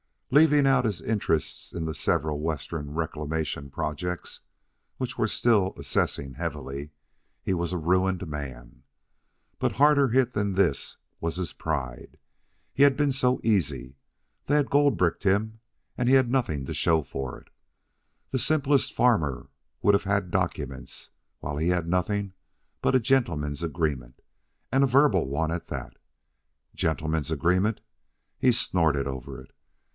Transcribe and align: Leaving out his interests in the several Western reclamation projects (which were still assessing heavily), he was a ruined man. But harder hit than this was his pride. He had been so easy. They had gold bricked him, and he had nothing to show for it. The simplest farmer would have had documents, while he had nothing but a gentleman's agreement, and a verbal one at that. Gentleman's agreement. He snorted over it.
Leaving 0.33 0.65
out 0.65 0.85
his 0.85 1.01
interests 1.01 1.73
in 1.73 1.83
the 1.85 1.93
several 1.93 2.39
Western 2.39 2.91
reclamation 2.95 3.69
projects 3.69 4.39
(which 4.97 5.17
were 5.17 5.27
still 5.27 5.73
assessing 5.77 6.35
heavily), 6.35 6.89
he 7.43 7.53
was 7.53 7.73
a 7.73 7.77
ruined 7.77 8.25
man. 8.25 8.81
But 9.59 9.73
harder 9.73 10.07
hit 10.07 10.31
than 10.31 10.53
this 10.53 10.97
was 11.19 11.35
his 11.35 11.51
pride. 11.53 12.17
He 12.73 12.83
had 12.83 12.95
been 12.95 13.11
so 13.11 13.41
easy. 13.43 13.97
They 14.45 14.55
had 14.55 14.71
gold 14.71 14.97
bricked 14.97 15.23
him, 15.23 15.59
and 15.97 16.07
he 16.07 16.15
had 16.15 16.31
nothing 16.31 16.65
to 16.65 16.73
show 16.73 17.03
for 17.03 17.37
it. 17.39 17.49
The 18.31 18.39
simplest 18.39 18.93
farmer 18.93 19.49
would 19.83 19.93
have 19.93 20.05
had 20.05 20.31
documents, 20.31 21.11
while 21.41 21.57
he 21.57 21.67
had 21.69 21.87
nothing 21.87 22.33
but 22.81 22.95
a 22.95 22.99
gentleman's 23.01 23.61
agreement, 23.61 24.21
and 24.71 24.83
a 24.83 24.87
verbal 24.87 25.27
one 25.27 25.51
at 25.51 25.67
that. 25.67 25.97
Gentleman's 26.73 27.29
agreement. 27.29 27.81
He 28.39 28.51
snorted 28.53 29.07
over 29.07 29.39
it. 29.39 29.51